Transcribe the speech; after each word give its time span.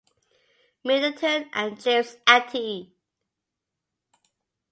Middleton 0.83 1.47
and 1.53 1.79
James 1.79 2.17
Atty. 2.25 2.91